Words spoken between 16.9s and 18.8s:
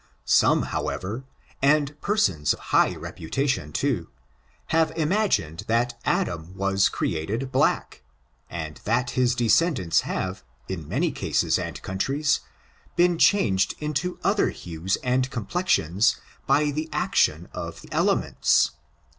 action of the elements.